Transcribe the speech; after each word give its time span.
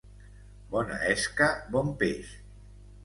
Bona 0.71 0.97
esca, 1.11 1.51
bon 1.77 1.93
peix. 2.01 2.33